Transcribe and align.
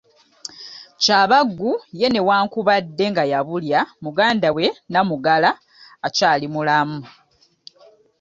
Kyabaggu 1.01 1.71
ye 1.99 2.07
newakubadde 2.11 3.03
nga 3.11 3.23
yabulya 3.31 3.79
muganda 4.03 4.47
we 4.55 4.65
Namugala 4.91 5.49
akyali 6.07 6.47
mulamu. 6.53 6.99